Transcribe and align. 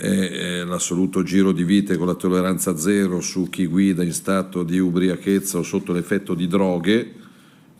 è 0.00 0.64
l'assoluto 0.64 1.22
giro 1.22 1.52
di 1.52 1.62
vite 1.62 1.98
con 1.98 2.06
la 2.06 2.14
tolleranza 2.14 2.76
zero 2.76 3.20
su 3.20 3.50
chi 3.50 3.66
guida 3.66 4.02
in 4.02 4.14
stato 4.14 4.62
di 4.62 4.78
ubriachezza 4.78 5.58
o 5.58 5.62
sotto 5.62 5.92
l'effetto 5.92 6.32
di 6.32 6.46
droghe, 6.46 7.12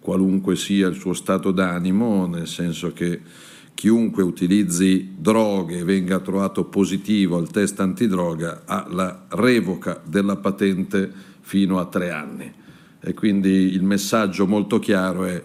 qualunque 0.00 0.54
sia 0.54 0.88
il 0.88 0.96
suo 0.96 1.14
stato 1.14 1.50
d'animo, 1.50 2.26
nel 2.26 2.46
senso 2.46 2.92
che 2.92 3.20
chiunque 3.72 4.22
utilizzi 4.22 5.14
droghe 5.16 5.78
e 5.78 5.84
venga 5.84 6.20
trovato 6.20 6.64
positivo 6.64 7.38
al 7.38 7.50
test 7.50 7.80
antidroga 7.80 8.62
ha 8.66 8.86
la 8.90 9.24
revoca 9.30 10.02
della 10.04 10.36
patente 10.36 11.10
fino 11.40 11.78
a 11.78 11.86
tre 11.86 12.10
anni. 12.10 12.52
E 13.00 13.14
quindi 13.14 13.72
il 13.72 13.82
messaggio 13.82 14.46
molto 14.46 14.78
chiaro 14.78 15.24
è 15.24 15.42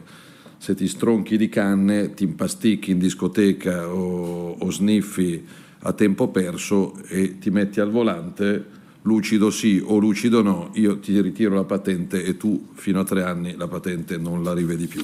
se 0.58 0.76
ti 0.76 0.90
stronchi 0.90 1.38
di 1.38 1.48
canne, 1.48 2.14
ti 2.14 2.26
impasticchi 2.26 2.92
in 2.92 2.98
discoteca 2.98 3.88
o, 3.88 4.58
o 4.60 4.72
sniffi 4.72 5.64
a 5.88 5.94
tempo 5.94 6.30
perso 6.30 6.96
e 7.08 7.38
ti 7.38 7.52
metti 7.52 7.80
al 7.80 7.92
volante, 7.92 8.66
lucido 9.04 9.52
sì 9.52 9.82
o 9.84 9.98
lucido 9.98 10.42
no, 10.42 10.72
io 10.74 10.98
ti 11.00 11.20
ritiro 11.22 11.54
la 11.54 11.64
patente 11.64 12.24
e 12.24 12.38
tu 12.38 12.70
fino 12.74 13.00
a 13.00 13.04
tre 13.04 13.24
anni 13.24 13.56
la 13.56 13.68
patente 13.68 14.18
non 14.18 14.44
la 14.44 14.54
rivedi 14.54 14.88
più. 14.88 15.04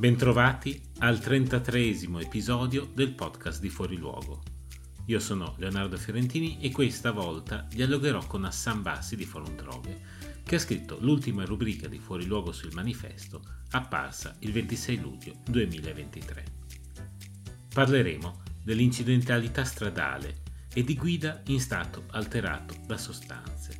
Bentrovati 0.00 0.80
al 1.00 1.20
33 1.20 1.88
episodio 2.20 2.88
del 2.94 3.12
podcast 3.12 3.60
di 3.60 3.68
Fuori 3.68 3.98
Luogo. 3.98 4.42
Io 5.04 5.20
sono 5.20 5.56
Leonardo 5.58 5.98
Fiorentini 5.98 6.58
e 6.58 6.70
questa 6.70 7.10
volta 7.10 7.66
dialogherò 7.68 8.24
con 8.26 8.46
Hassan 8.46 8.80
Bassi 8.80 9.14
di 9.14 9.26
Forum 9.26 9.54
Droghe, 9.54 10.00
che 10.42 10.54
ha 10.54 10.58
scritto 10.58 10.96
l'ultima 11.00 11.44
rubrica 11.44 11.86
di 11.86 11.98
Fuori 11.98 12.24
Luogo 12.24 12.50
sul 12.50 12.72
manifesto, 12.72 13.42
apparsa 13.72 14.36
il 14.38 14.52
26 14.52 15.00
luglio 15.00 15.34
2023. 15.50 16.44
Parleremo 17.74 18.40
dell'incidentalità 18.64 19.64
stradale 19.64 20.40
e 20.72 20.82
di 20.82 20.96
guida 20.96 21.42
in 21.48 21.60
stato 21.60 22.04
alterato 22.12 22.74
da 22.86 22.96
sostanze. 22.96 23.78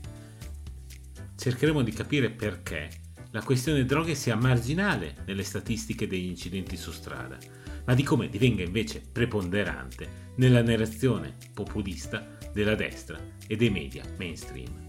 Cercheremo 1.34 1.80
di 1.80 1.92
capire 1.92 2.28
perché 2.28 3.08
la 3.32 3.42
questione 3.42 3.84
droghe 3.84 4.14
sia 4.14 4.34
marginale 4.34 5.22
nelle 5.26 5.44
statistiche 5.44 6.06
degli 6.06 6.26
incidenti 6.26 6.76
su 6.76 6.90
strada, 6.90 7.38
ma 7.84 7.94
di 7.94 8.02
come 8.02 8.28
divenga 8.28 8.62
invece 8.62 9.00
preponderante 9.00 10.32
nella 10.36 10.62
narrazione 10.62 11.36
populista 11.54 12.38
della 12.52 12.74
destra 12.74 13.18
e 13.46 13.56
dei 13.56 13.70
media 13.70 14.02
mainstream. 14.18 14.88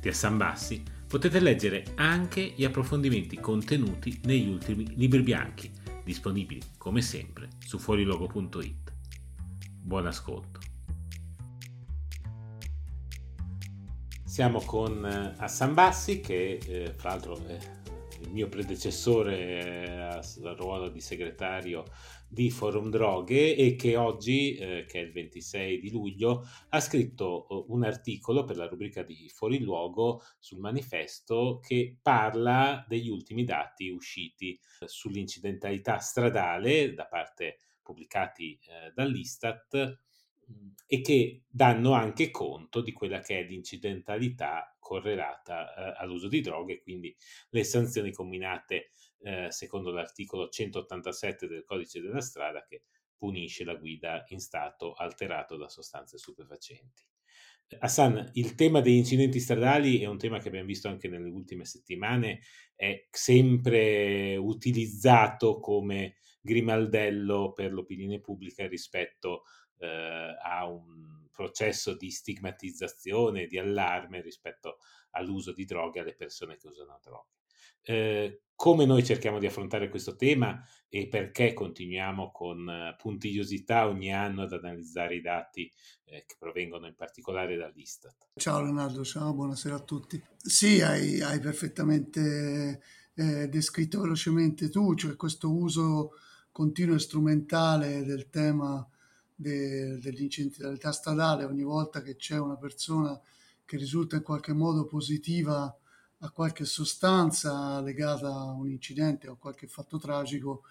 Di 0.00 0.08
Hassan 0.08 0.36
Bassi 0.36 0.82
potete 1.06 1.40
leggere 1.40 1.84
anche 1.96 2.52
gli 2.56 2.64
approfondimenti 2.64 3.38
contenuti 3.40 4.20
negli 4.24 4.48
ultimi 4.48 4.96
libri 4.96 5.22
bianchi, 5.22 5.70
disponibili 6.04 6.60
come 6.78 7.02
sempre 7.02 7.48
su 7.58 7.78
fuorilogo.it. 7.78 8.92
Buon 9.82 10.06
ascolto. 10.06 10.69
Siamo 14.30 14.60
con 14.60 15.04
eh, 15.04 15.34
Hassan 15.38 15.74
Bassi 15.74 16.20
che 16.20 16.60
eh, 16.64 16.94
fra 16.94 17.08
l'altro 17.08 17.44
è 17.48 17.58
il 18.20 18.30
mio 18.30 18.48
predecessore 18.48 19.86
eh, 19.86 19.90
al 19.90 20.54
ruolo 20.56 20.88
di 20.88 21.00
segretario 21.00 21.82
di 22.28 22.48
Forum 22.48 22.90
Droghe 22.90 23.56
e 23.56 23.74
che 23.74 23.96
oggi, 23.96 24.54
eh, 24.54 24.84
che 24.86 25.00
è 25.00 25.02
il 25.02 25.10
26 25.10 25.80
di 25.80 25.90
luglio, 25.90 26.46
ha 26.68 26.78
scritto 26.78 27.48
eh, 27.48 27.64
un 27.72 27.82
articolo 27.82 28.44
per 28.44 28.56
la 28.56 28.68
rubrica 28.68 29.02
di 29.02 29.28
Fuori 29.28 29.58
Luogo 29.58 30.22
sul 30.38 30.60
manifesto 30.60 31.58
che 31.60 31.98
parla 32.00 32.84
degli 32.86 33.08
ultimi 33.08 33.42
dati 33.42 33.88
usciti 33.88 34.56
sull'incidentalità 34.84 35.98
stradale 35.98 36.94
da 36.94 37.06
parte 37.06 37.58
pubblicati 37.82 38.52
eh, 38.62 38.92
dall'Istat 38.94 39.98
e 40.86 41.00
che 41.02 41.44
danno 41.48 41.92
anche 41.92 42.30
conto 42.30 42.80
di 42.80 42.92
quella 42.92 43.20
che 43.20 43.38
è 43.38 43.42
l'incidentalità 43.44 44.76
correlata 44.78 45.74
eh, 45.74 46.02
all'uso 46.02 46.26
di 46.26 46.40
droghe, 46.40 46.80
quindi 46.80 47.14
le 47.50 47.62
sanzioni 47.62 48.12
combinate 48.12 48.90
eh, 49.20 49.50
secondo 49.50 49.92
l'articolo 49.92 50.48
187 50.48 51.46
del 51.46 51.64
codice 51.64 52.00
della 52.00 52.20
strada 52.20 52.64
che 52.64 52.82
punisce 53.16 53.64
la 53.64 53.74
guida 53.74 54.24
in 54.28 54.40
stato 54.40 54.94
alterato 54.94 55.56
da 55.56 55.68
sostanze 55.68 56.18
stupefacenti. 56.18 57.04
Hassan, 57.78 58.30
il 58.32 58.56
tema 58.56 58.80
degli 58.80 58.96
incidenti 58.96 59.38
stradali 59.38 60.00
è 60.00 60.06
un 60.06 60.18
tema 60.18 60.40
che 60.40 60.48
abbiamo 60.48 60.66
visto 60.66 60.88
anche 60.88 61.06
nelle 61.06 61.28
ultime 61.28 61.64
settimane, 61.64 62.40
è 62.74 63.06
sempre 63.10 64.36
utilizzato 64.36 65.60
come 65.60 66.16
grimaldello 66.40 67.52
per 67.52 67.72
l'opinione 67.72 68.20
pubblica 68.20 68.66
rispetto 68.66 69.44
eh, 69.80 70.36
a 70.42 70.66
un 70.66 71.26
processo 71.32 71.96
di 71.96 72.10
stigmatizzazione, 72.10 73.46
di 73.46 73.58
allarme 73.58 74.20
rispetto 74.20 74.78
all'uso 75.10 75.52
di 75.52 75.64
droghe 75.64 76.00
alle 76.00 76.14
persone 76.14 76.56
che 76.56 76.68
usano 76.68 77.00
droghe. 77.02 77.38
Eh, 77.82 78.42
come 78.54 78.84
noi 78.84 79.02
cerchiamo 79.02 79.38
di 79.38 79.46
affrontare 79.46 79.88
questo 79.88 80.16
tema 80.16 80.62
e 80.86 81.08
perché 81.08 81.54
continuiamo 81.54 82.30
con 82.30 82.66
uh, 82.66 82.94
puntigliosità 82.94 83.88
ogni 83.88 84.12
anno 84.12 84.42
ad 84.42 84.52
analizzare 84.52 85.14
i 85.14 85.22
dati 85.22 85.72
eh, 86.04 86.24
che 86.26 86.36
provengono 86.38 86.86
in 86.86 86.94
particolare 86.94 87.56
dall'Istat. 87.56 88.32
Ciao 88.34 88.60
Leonardo, 88.60 89.02
ciao, 89.02 89.32
buonasera 89.32 89.76
a 89.76 89.80
tutti. 89.80 90.22
Sì, 90.36 90.82
hai, 90.82 91.22
hai 91.22 91.40
perfettamente 91.40 92.82
eh, 93.14 93.48
descritto 93.48 94.02
velocemente 94.02 94.68
tu, 94.68 94.94
cioè 94.94 95.16
questo 95.16 95.50
uso 95.50 96.10
continuo 96.52 96.96
e 96.96 96.98
strumentale 96.98 98.04
del 98.04 98.28
tema 98.28 98.86
de, 99.40 99.98
dell'incidentalità 99.98 100.92
stradale, 100.92 101.44
ogni 101.44 101.62
volta 101.62 102.02
che 102.02 102.16
c'è 102.16 102.38
una 102.38 102.56
persona 102.56 103.18
che 103.64 103.76
risulta 103.76 104.16
in 104.16 104.22
qualche 104.22 104.52
modo 104.52 104.84
positiva 104.84 105.74
a 106.22 106.30
qualche 106.30 106.66
sostanza 106.66 107.80
legata 107.80 108.28
a 108.28 108.50
un 108.50 108.68
incidente 108.68 109.28
o 109.28 109.32
a 109.32 109.36
qualche 109.36 109.66
fatto 109.66 109.98
tragico, 109.98 110.62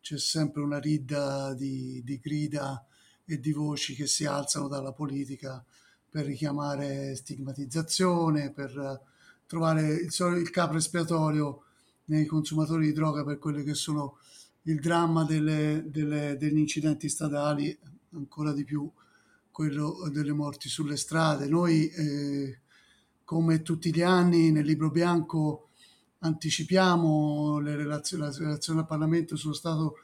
c'è 0.00 0.18
sempre 0.18 0.62
una 0.62 0.78
ridda 0.78 1.54
di, 1.54 2.02
di 2.04 2.18
grida 2.18 2.84
e 3.24 3.38
di 3.38 3.52
voci 3.52 3.94
che 3.94 4.06
si 4.06 4.24
alzano 4.24 4.66
dalla 4.66 4.92
politica 4.92 5.64
per 6.10 6.24
richiamare 6.24 7.14
stigmatizzazione, 7.14 8.50
per 8.50 9.00
trovare 9.46 9.92
il, 9.92 10.10
il 10.38 10.50
capo 10.50 10.76
espiatorio 10.76 11.62
nei 12.06 12.26
consumatori 12.26 12.86
di 12.86 12.92
droga 12.92 13.22
per 13.22 13.38
quelli 13.38 13.62
che 13.62 13.74
sono 13.74 14.18
il 14.62 14.80
dramma 14.80 15.24
delle, 15.24 15.84
delle, 15.86 16.36
degli 16.36 16.58
incidenti 16.58 17.08
stradali 17.08 17.78
ancora 18.12 18.52
di 18.52 18.64
più 18.64 18.90
quello 19.50 20.08
delle 20.12 20.32
morti 20.32 20.68
sulle 20.68 20.96
strade. 20.96 21.48
Noi, 21.48 21.88
eh, 21.88 22.60
come 23.24 23.62
tutti 23.62 23.92
gli 23.92 24.02
anni, 24.02 24.50
nel 24.50 24.64
libro 24.64 24.90
bianco 24.90 25.70
anticipiamo 26.20 27.58
le 27.58 27.76
relazioni, 27.76 28.24
la 28.24 28.36
relazione 28.36 28.80
al 28.80 28.86
Parlamento 28.86 29.36
sullo 29.36 29.54
stato 29.54 29.96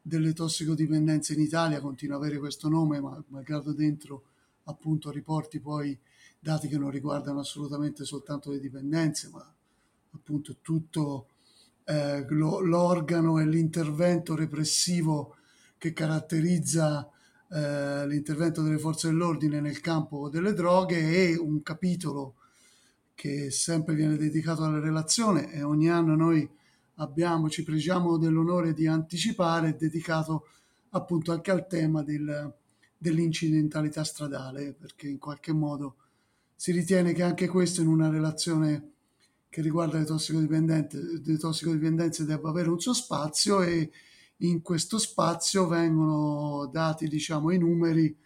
delle 0.00 0.32
tossicodipendenze 0.32 1.34
in 1.34 1.40
Italia, 1.40 1.80
continua 1.80 2.16
ad 2.16 2.22
avere 2.22 2.38
questo 2.38 2.68
nome, 2.68 3.00
ma 3.00 3.22
malgrado 3.28 3.72
dentro 3.72 4.24
appunto 4.64 5.10
riporti 5.10 5.60
poi 5.60 5.98
dati 6.38 6.66
che 6.66 6.78
non 6.78 6.90
riguardano 6.90 7.40
assolutamente 7.40 8.04
soltanto 8.04 8.50
le 8.50 8.58
dipendenze, 8.58 9.28
ma 9.32 9.54
appunto 10.12 10.56
tutto 10.60 11.26
eh, 11.84 12.24
lo, 12.28 12.60
l'organo 12.60 13.38
e 13.38 13.46
l'intervento 13.46 14.34
repressivo 14.34 15.36
che 15.78 15.92
caratterizza 15.92 17.08
eh, 17.52 18.06
l'intervento 18.06 18.62
delle 18.62 18.78
forze 18.78 19.08
dell'ordine 19.08 19.60
nel 19.60 19.80
campo 19.80 20.30
delle 20.30 20.54
droghe 20.54 21.30
e 21.30 21.36
un 21.36 21.62
capitolo 21.62 22.36
che 23.14 23.50
sempre 23.50 23.94
viene 23.94 24.16
dedicato 24.16 24.64
alla 24.64 24.80
relazione 24.80 25.52
e 25.52 25.62
ogni 25.62 25.90
anno 25.90 26.16
noi 26.16 26.48
abbiamo, 26.96 27.50
ci 27.50 27.62
pregiamo 27.62 28.16
dell'onore 28.16 28.72
di 28.72 28.86
anticipare, 28.86 29.76
dedicato 29.76 30.46
appunto 30.90 31.32
anche 31.32 31.50
al 31.50 31.66
tema 31.66 32.02
del, 32.02 32.52
dell'incidentalità 32.96 34.02
stradale, 34.02 34.72
perché 34.72 35.08
in 35.08 35.18
qualche 35.18 35.52
modo 35.52 35.96
si 36.56 36.72
ritiene 36.72 37.12
che 37.12 37.22
anche 37.22 37.48
questo 37.48 37.82
in 37.82 37.88
una 37.88 38.08
relazione 38.08 38.90
che 39.48 39.60
riguarda 39.60 39.98
le 39.98 40.04
tossicodipendenze, 40.04 41.20
le 41.22 41.36
tossicodipendenze 41.36 42.24
debba 42.24 42.48
avere 42.48 42.70
un 42.70 42.80
suo 42.80 42.94
spazio 42.94 43.62
e 43.62 43.90
in 44.42 44.62
questo 44.62 44.98
spazio 44.98 45.66
vengono 45.66 46.66
dati 46.66 47.06
diciamo 47.06 47.50
i 47.50 47.58
numeri 47.58 48.16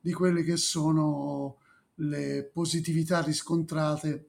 di 0.00 0.12
quelle 0.12 0.42
che 0.42 0.56
sono 0.56 1.58
le 1.96 2.48
positività 2.52 3.20
riscontrate 3.20 4.28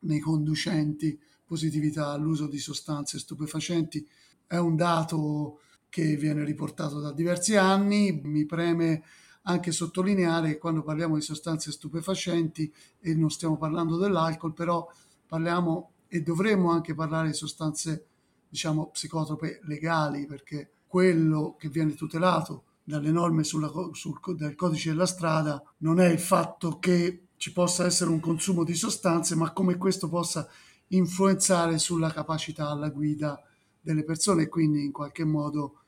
nei 0.00 0.20
conducenti, 0.20 1.18
positività 1.44 2.08
all'uso 2.08 2.46
di 2.46 2.58
sostanze 2.58 3.18
stupefacenti. 3.18 4.06
È 4.46 4.56
un 4.56 4.76
dato 4.76 5.60
che 5.88 6.16
viene 6.16 6.44
riportato 6.44 7.00
da 7.00 7.12
diversi 7.12 7.56
anni, 7.56 8.20
mi 8.24 8.46
preme 8.46 9.02
anche 9.42 9.72
sottolineare 9.72 10.52
che 10.52 10.58
quando 10.58 10.82
parliamo 10.82 11.16
di 11.16 11.22
sostanze 11.22 11.72
stupefacenti 11.72 12.72
e 13.00 13.14
non 13.14 13.30
stiamo 13.30 13.56
parlando 13.58 13.96
dell'alcol, 13.96 14.54
però 14.54 14.88
parliamo 15.26 15.90
e 16.08 16.22
dovremmo 16.22 16.70
anche 16.70 16.94
parlare 16.94 17.28
di 17.28 17.34
sostanze 17.34 18.06
diciamo 18.52 18.90
psicotrope 18.90 19.60
legali 19.62 20.26
perché 20.26 20.72
quello 20.86 21.56
che 21.58 21.70
viene 21.70 21.94
tutelato 21.94 22.64
dalle 22.84 23.10
norme 23.10 23.44
sulla, 23.44 23.72
sul, 23.92 24.20
del 24.36 24.54
codice 24.54 24.90
della 24.90 25.06
strada 25.06 25.62
non 25.78 26.00
è 26.00 26.08
il 26.10 26.18
fatto 26.18 26.78
che 26.78 27.28
ci 27.38 27.50
possa 27.50 27.86
essere 27.86 28.10
un 28.10 28.20
consumo 28.20 28.62
di 28.62 28.74
sostanze, 28.74 29.34
ma 29.36 29.54
come 29.54 29.78
questo 29.78 30.10
possa 30.10 30.46
influenzare 30.88 31.78
sulla 31.78 32.12
capacità 32.12 32.68
alla 32.68 32.90
guida 32.90 33.42
delle 33.80 34.04
persone. 34.04 34.42
E 34.42 34.48
quindi 34.48 34.84
in 34.84 34.92
qualche 34.92 35.24
modo 35.24 35.80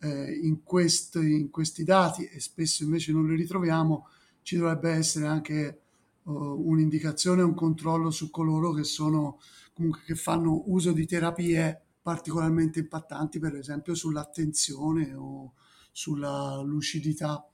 eh, 0.00 0.32
in, 0.42 0.62
questi, 0.62 1.18
in, 1.18 1.50
questi, 1.50 1.84
dati 1.84 2.24
e 2.24 2.40
spesso 2.40 2.84
invece 2.84 3.12
non 3.12 3.28
li 3.28 3.36
ritroviamo 3.36 4.08
ci 4.40 4.56
dovrebbe 4.56 4.92
essere 4.92 5.26
anche 5.26 5.80
uh, 6.22 6.32
un'indicazione, 6.32 7.42
un 7.42 7.52
controllo 7.52 8.10
su 8.10 8.30
coloro 8.30 8.72
che 8.72 8.84
sono 8.84 9.40
comunque 9.74 10.00
che 10.06 10.14
fanno 10.14 10.62
uso 10.68 10.92
di 10.92 11.04
terapie 11.04 11.82
particolarmente 12.08 12.78
impattanti, 12.78 13.38
per 13.38 13.54
esempio 13.54 13.94
sull'attenzione 13.94 15.12
o 15.12 15.52
sulla 15.92 16.58
lucidità 16.64 17.46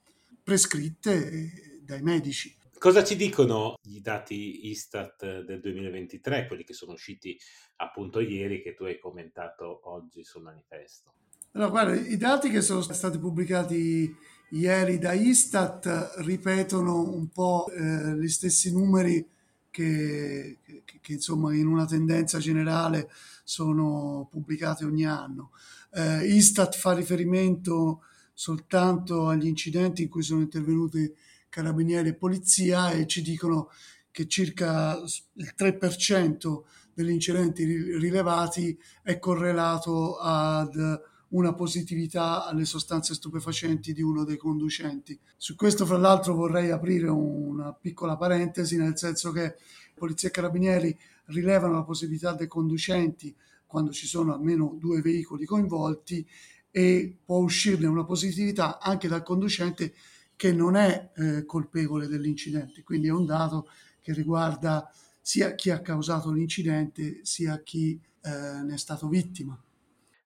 prescritte 0.45 1.81
dai 1.83 2.01
medici. 2.03 2.57
Cosa 2.79 3.03
ci 3.03 3.17
dicono 3.17 3.75
i 3.87 4.01
dati 4.01 4.69
Istat 4.69 5.43
del 5.43 5.59
2023, 5.59 6.47
quelli 6.47 6.63
che 6.63 6.73
sono 6.73 6.93
usciti 6.93 7.37
appunto 7.79 8.21
ieri, 8.21 8.63
che 8.63 8.75
tu 8.75 8.85
hai 8.85 8.97
commentato 9.01 9.91
oggi 9.91 10.23
sul 10.23 10.43
manifesto? 10.43 11.15
Allora, 11.55 11.71
guarda, 11.71 11.95
i 11.97 12.17
dati 12.17 12.49
che 12.49 12.61
sono 12.61 12.83
stati 12.83 13.19
pubblicati 13.19 14.15
ieri 14.51 14.99
da 14.99 15.15
Istat 15.15 16.13
ripetono 16.19 17.03
un 17.03 17.29
po' 17.29 17.67
eh, 17.73 18.17
gli 18.21 18.29
stessi 18.29 18.73
numeri 18.73 19.29
che, 19.75 20.59
che, 20.63 20.99
che, 21.01 21.13
insomma 21.15 21.53
in 21.53 21.67
una 21.67 21.85
tendenza 21.85 22.39
generale 22.39 23.11
sono 23.43 24.29
pubblicati 24.31 24.85
ogni 24.85 25.05
anno. 25.05 25.51
Eh, 25.91 26.29
Istat 26.29 26.77
fa 26.77 26.93
riferimento 26.93 28.03
soltanto 28.33 29.27
agli 29.27 29.47
incidenti 29.47 30.03
in 30.03 30.09
cui 30.09 30.23
sono 30.23 30.43
intervenuti 30.43 31.13
carabinieri 31.49 32.11
e 32.11 32.15
polizia 32.15 32.93
e 32.93 33.09
ci 33.09 33.21
dicono 33.21 33.69
che 34.13 34.29
circa 34.29 34.97
il 35.33 35.55
3% 35.59 36.63
degli 36.93 37.11
incidenti 37.11 37.65
rilevati 37.65 38.79
è 39.03 39.19
correlato 39.19 40.19
ad 40.19 41.03
una 41.35 41.53
positività 41.53 42.47
alle 42.47 42.65
sostanze 42.65 43.15
stupefacenti 43.15 43.93
di 43.93 44.03
uno 44.03 44.25
dei 44.25 44.37
conducenti. 44.37 45.19
Su 45.37 45.57
questo, 45.57 45.85
fra 45.85 45.99
l'altro, 45.99 46.35
vorrei 46.35 46.71
aprire 46.71 47.09
una 47.09 47.73
piccola 47.73 48.17
parentesi, 48.17 48.77
nel 48.77 48.97
senso 48.97 49.33
che 49.33 49.57
polizia 49.95 50.29
e 50.29 50.33
carabinieri 50.33 50.97
rilevano 51.27 51.75
la 51.75 51.83
possibilità 51.83 52.33
dei 52.35 52.47
conducenti 52.47 53.35
quando 53.67 53.91
ci 53.91 54.07
sono 54.07 54.33
almeno 54.33 54.77
due 54.79 55.01
veicoli 55.01 55.45
coinvolti 55.45 56.25
e 56.71 57.17
può 57.25 57.39
uscirne 57.39 57.87
una 57.87 58.05
positività 58.05 58.79
anche 58.79 59.09
dal 59.09 59.23
conducente 59.25 59.95
che 60.37 60.53
non 60.53 60.77
è 60.77 61.11
eh, 61.17 61.45
colpevole 61.45 62.07
dell'incidente. 62.07 62.83
Quindi 62.85 63.09
è 63.09 63.13
un 63.13 63.27
dato 63.27 63.69
che 64.01 64.13
riguarda 64.13 64.89
sia 65.21 65.55
chi 65.55 65.71
ha 65.71 65.81
causato 65.81 66.31
l'incidente 66.31 67.21
sia 67.23 67.61
chi 67.63 68.01
eh, 68.23 68.31
ne 68.31 68.75
è 68.75 68.79
stato 68.79 69.09
vittima. 69.09 69.59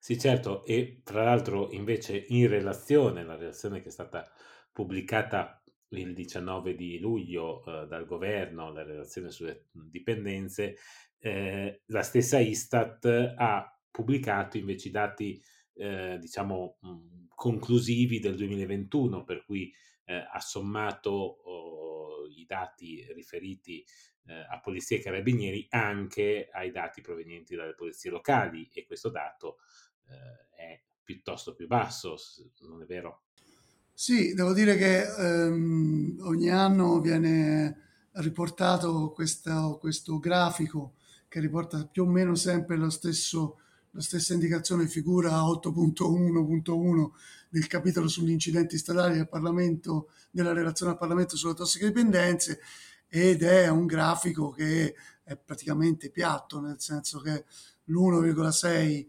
Sì, 0.00 0.16
certo, 0.18 0.64
e 0.64 1.00
tra 1.04 1.24
l'altro 1.24 1.70
invece 1.72 2.24
in 2.28 2.46
relazione, 2.48 3.24
la 3.24 3.34
relazione 3.36 3.80
che 3.80 3.88
è 3.88 3.90
stata 3.90 4.30
pubblicata 4.72 5.60
il 5.90 6.14
19 6.14 6.74
di 6.76 6.98
luglio 7.00 7.64
eh, 7.64 7.86
dal 7.86 8.06
governo, 8.06 8.72
la 8.72 8.84
relazione 8.84 9.30
sulle 9.32 9.66
dipendenze, 9.72 10.76
eh, 11.18 11.82
la 11.86 12.02
stessa 12.02 12.38
Istat 12.38 13.34
ha 13.36 13.80
pubblicato 13.90 14.56
invece 14.56 14.88
i 14.88 14.90
dati, 14.92 15.42
eh, 15.74 16.16
diciamo, 16.20 16.78
mh, 16.80 17.26
conclusivi 17.34 18.20
del 18.20 18.36
2021, 18.36 19.24
per 19.24 19.44
cui 19.44 19.72
eh, 20.04 20.14
ha 20.30 20.40
sommato 20.40 21.10
oh, 21.10 22.26
i 22.28 22.44
dati 22.46 23.04
riferiti 23.12 23.84
eh, 24.26 24.34
a 24.48 24.60
polizia 24.60 24.96
e 24.96 25.00
carabinieri 25.00 25.66
anche 25.70 26.48
ai 26.52 26.70
dati 26.70 27.00
provenienti 27.00 27.54
dalle 27.56 27.74
polizie 27.74 28.10
locali 28.10 28.68
e 28.72 28.84
questo 28.84 29.08
dato 29.10 29.58
è 30.55 30.81
piuttosto 31.02 31.55
più 31.55 31.66
basso, 31.66 32.16
non 32.69 32.82
è 32.82 32.84
vero? 32.84 33.22
Sì, 33.93 34.32
devo 34.32 34.52
dire 34.52 34.76
che 34.76 35.02
ehm, 35.02 36.19
ogni 36.20 36.50
anno 36.50 37.00
viene 37.00 37.88
riportato 38.12 39.10
questo, 39.10 39.76
questo, 39.81 40.19
grafico 40.19 40.94
che 41.26 41.40
riporta 41.40 41.84
più 41.84 42.05
o 42.05 42.06
meno 42.06 42.37
sempre 42.37 42.76
lo 42.76 42.90
stesso, 42.90 43.58
la 43.90 44.00
stessa 44.00 44.34
indicazione 44.34 44.87
figura 44.87 45.40
8.1.1 45.40 47.10
del 47.49 47.66
capitolo 47.66 48.06
sugli 48.06 48.31
incidenti 48.31 48.78
stradali 48.78 49.16
del 49.16 49.28
Parlamento, 49.28 50.10
della 50.31 50.52
relazione 50.52 50.93
al 50.93 50.99
Parlamento 50.99 51.37
sulle 51.37 51.55
tossicodipendenze 51.55 52.60
ed 53.08 53.43
è 53.43 53.67
un 53.69 53.86
grafico 53.86 54.50
che 54.50 54.94
è 55.24 55.36
praticamente 55.36 56.10
piatto, 56.10 56.60
nel 56.60 56.79
senso 56.79 57.19
che 57.19 57.44
l'1,6 57.84 59.06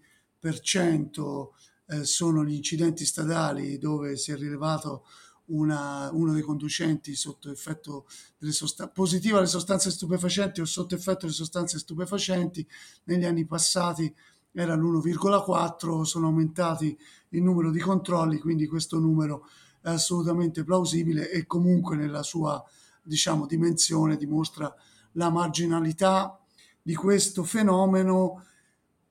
eh, 1.88 2.04
sono 2.06 2.44
gli 2.46 2.54
incidenti 2.54 3.06
stradali 3.06 3.78
dove 3.78 4.16
si 4.16 4.32
è 4.32 4.36
rilevato 4.36 5.06
una, 5.48 6.10
uno 6.12 6.34
dei 6.34 6.42
conducenti 6.42 7.16
sotto 7.16 7.52
effetto 7.52 8.08
delle 8.38 8.52
sostanze 8.52 8.92
positiva 8.94 9.40
alle 9.40 9.48
sostanze 9.48 9.90
stupefacenti 9.90 10.62
o 10.62 10.66
sotto 10.66 10.96
effetto 10.96 11.22
delle 11.22 11.34
sostanze 11.34 11.80
stupefacenti. 11.80 12.66
Negli 13.06 13.26
anni 13.26 13.46
passati 13.46 14.14
era 14.52 14.76
l'1,4 14.76 16.02
sono 16.02 16.28
aumentati 16.28 16.98
il 17.30 17.44
numero 17.44 17.72
di 17.72 17.80
controlli 17.80 18.40
quindi 18.40 18.66
questo 18.66 18.98
numero 18.98 19.48
è 19.82 19.90
assolutamente 19.90 20.64
plausibile 20.64 21.30
e 21.30 21.46
comunque 21.46 21.96
nella 21.96 22.24
sua 22.24 22.64
diciamo 23.02 23.46
dimensione 23.46 24.18
dimostra 24.18 24.74
la 25.14 25.30
marginalità 25.30 26.40
di 26.82 26.96
questo 26.96 27.44
fenomeno 27.44 28.46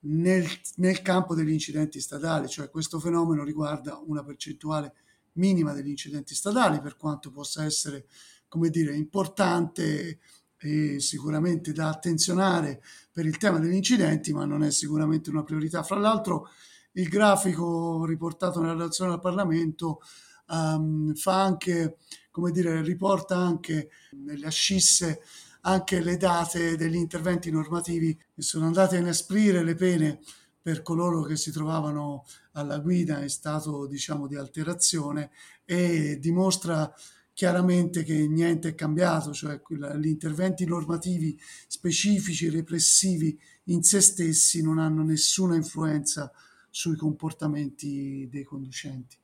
nel, 0.01 0.47
nel 0.77 1.03
campo 1.03 1.35
degli 1.35 1.51
incidenti 1.51 2.01
stradali, 2.01 2.49
cioè 2.49 2.71
questo 2.71 3.01
fenomeno 3.01 3.45
riguarda 3.45 4.01
una 4.07 4.23
percentuale 4.23 4.95
minima 5.33 5.73
degli 5.73 5.89
incidenti 5.89 6.35
stradali, 6.35 6.81
per 6.81 6.97
quanto 6.97 7.31
possa 7.31 7.65
essere, 7.65 8.07
come 8.49 8.71
dire, 8.71 8.95
importante 8.95 10.19
e 10.61 10.99
sicuramente 10.99 11.73
da 11.73 11.89
attenzionare 11.89 12.83
per 13.13 13.25
il 13.27 13.37
tema 13.37 13.59
degli 13.59 13.75
incidenti, 13.75 14.33
ma 14.33 14.45
non 14.45 14.65
è 14.65 14.71
sicuramente 14.71 15.31
una 15.31 15.45
priorità. 15.45 15.83
Fra 15.83 15.99
l'altro, 15.99 16.49
il 16.93 17.09
grafico 17.09 18.05
riportato 18.05 18.61
nella 18.61 18.73
relazione 18.73 19.13
al 19.13 19.21
Parlamento 19.21 20.01
um, 20.49 21.15
fa 21.15 21.43
anche, 21.43 21.99
come 22.31 22.51
dire, 22.51 22.83
riporta 22.83 23.37
anche 23.37 23.91
nelle 24.13 24.47
ascisse 24.47 25.23
anche 25.69 26.01
le 26.01 26.17
date 26.17 26.77
degli 26.77 26.95
interventi 26.95 27.51
normativi 27.51 28.17
che 28.17 28.41
sono 28.41 28.65
andate 28.65 28.97
a 28.97 29.01
inesprire 29.01 29.63
le 29.63 29.75
pene 29.75 30.21
per 30.63 30.81
coloro 30.83 31.23
che 31.23 31.37
si 31.37 31.51
trovavano 31.51 32.25
alla 32.53 32.79
guida 32.79 33.21
in 33.21 33.29
stato 33.29 33.87
diciamo 33.87 34.27
di 34.27 34.37
alterazione 34.37 35.31
e 35.67 36.19
dimostra 36.19 36.91
chiaramente 37.35 38.03
che 38.03 38.27
niente 38.27 38.71
è 38.71 38.75
cambiato, 38.75 39.33
cioè 39.33 39.61
gli 39.69 40.07
interventi 40.07 40.65
normativi 40.65 41.39
specifici, 41.67 42.49
repressivi 42.49 43.39
in 43.65 43.83
se 43.83 44.01
stessi 44.01 44.63
non 44.63 44.79
hanno 44.79 45.03
nessuna 45.03 45.55
influenza 45.55 46.33
sui 46.71 46.97
comportamenti 46.97 48.27
dei 48.31 48.43
conducenti. 48.43 49.17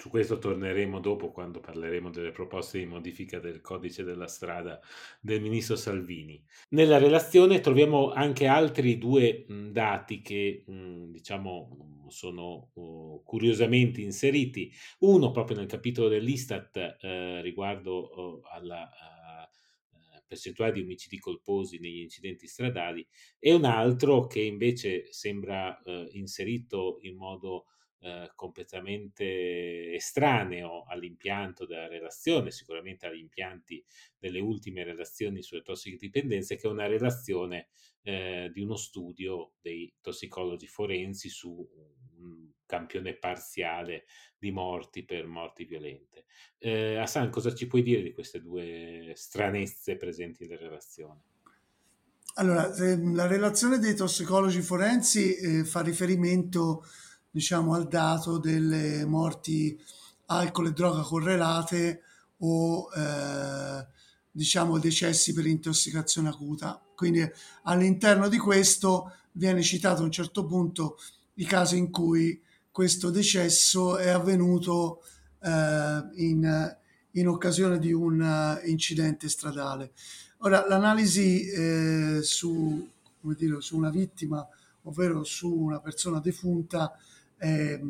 Su 0.00 0.08
questo 0.08 0.38
torneremo 0.38 0.98
dopo 0.98 1.30
quando 1.30 1.60
parleremo 1.60 2.08
delle 2.08 2.30
proposte 2.30 2.78
di 2.78 2.86
modifica 2.86 3.38
del 3.38 3.60
codice 3.60 4.02
della 4.02 4.28
strada 4.28 4.80
del 5.20 5.42
ministro 5.42 5.76
Salvini. 5.76 6.42
Nella 6.70 6.96
relazione 6.96 7.60
troviamo 7.60 8.10
anche 8.10 8.46
altri 8.46 8.96
due 8.96 9.44
dati 9.70 10.22
che 10.22 10.64
diciamo 10.66 12.06
sono 12.08 12.70
uh, 12.72 13.22
curiosamente 13.24 14.00
inseriti. 14.00 14.72
Uno 15.00 15.32
proprio 15.32 15.58
nel 15.58 15.66
capitolo 15.66 16.08
dell'Istat 16.08 16.96
eh, 17.02 17.42
riguardo 17.42 18.40
uh, 18.40 18.42
alla 18.50 18.88
uh, 18.88 20.20
percentuale 20.26 20.72
di 20.72 20.80
omicidi 20.80 21.18
colposi 21.18 21.78
negli 21.78 21.98
incidenti 22.00 22.46
stradali 22.46 23.06
e 23.38 23.52
un 23.52 23.64
altro 23.64 24.26
che 24.26 24.40
invece 24.40 25.12
sembra 25.12 25.80
eh, 25.82 26.08
inserito 26.12 26.98
in 27.02 27.16
modo 27.16 27.66
eh, 28.00 28.30
completamente 28.34 29.92
estraneo 29.92 30.84
all'impianto 30.86 31.66
della 31.66 31.86
relazione, 31.86 32.50
sicuramente 32.50 33.06
agli 33.06 33.18
impianti 33.18 33.84
delle 34.18 34.40
ultime 34.40 34.84
relazioni 34.84 35.42
sulle 35.42 35.62
tossicodipendenze, 35.62 36.56
che 36.56 36.66
è 36.66 36.70
una 36.70 36.86
relazione 36.86 37.68
eh, 38.02 38.50
di 38.52 38.60
uno 38.62 38.76
studio 38.76 39.52
dei 39.60 39.92
tossicologi 40.00 40.66
forensi 40.66 41.28
su 41.28 41.68
un 42.18 42.48
campione 42.64 43.14
parziale 43.16 44.04
di 44.38 44.50
morti 44.50 45.04
per 45.04 45.26
morti 45.26 45.64
violente. 45.64 46.24
Eh, 46.58 46.96
Hassan, 46.96 47.28
cosa 47.28 47.54
ci 47.54 47.66
puoi 47.66 47.82
dire 47.82 48.00
di 48.00 48.12
queste 48.12 48.40
due 48.40 49.12
stranezze 49.14 49.96
presenti 49.96 50.46
nella 50.46 50.60
relazione? 50.60 51.22
Allora, 52.34 52.72
la 53.12 53.26
relazione 53.26 53.78
dei 53.78 53.94
tossicologi 53.94 54.62
forensi 54.62 55.34
eh, 55.34 55.64
fa 55.64 55.82
riferimento 55.82 56.84
diciamo, 57.30 57.74
al 57.74 57.88
dato 57.88 58.38
delle 58.38 59.04
morti 59.04 59.78
alcol 60.26 60.68
e 60.68 60.72
droga 60.72 61.02
correlate 61.02 62.02
o 62.38 62.88
eh, 62.94 63.86
diciamo 64.30 64.78
decessi 64.78 65.32
per 65.32 65.46
intossicazione 65.46 66.28
acuta. 66.28 66.80
Quindi 66.94 67.28
all'interno 67.64 68.28
di 68.28 68.38
questo 68.38 69.14
viene 69.32 69.62
citato 69.62 70.02
a 70.02 70.04
un 70.04 70.10
certo 70.10 70.44
punto 70.44 70.98
i 71.34 71.44
casi 71.44 71.78
in 71.78 71.90
cui 71.90 72.40
questo 72.70 73.10
decesso 73.10 73.96
è 73.96 74.08
avvenuto 74.08 75.02
eh, 75.42 76.02
in, 76.16 76.76
in, 77.12 77.28
occasione 77.28 77.78
di 77.78 77.92
un 77.92 78.20
uh, 78.20 78.68
incidente 78.68 79.28
stradale. 79.28 79.92
Ora, 80.38 80.66
l'analisi 80.66 81.46
eh, 81.50 82.20
su, 82.22 82.88
dire, 83.36 83.60
su 83.60 83.76
una 83.76 83.90
vittima, 83.90 84.46
ovvero 84.82 85.24
su 85.24 85.52
una 85.52 85.80
persona 85.80 86.20
defunta, 86.20 86.96
eh, 87.42 87.80